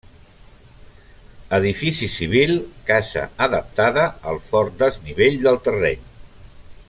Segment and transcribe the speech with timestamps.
[1.57, 2.55] Edifici civil,
[2.89, 6.05] casa adaptada al fort desnivell del terreny.